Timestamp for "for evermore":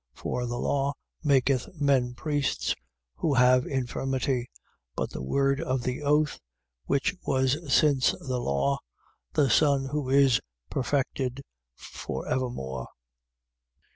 11.77-12.87